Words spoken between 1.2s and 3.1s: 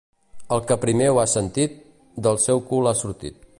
ha sentit, del seu cul ha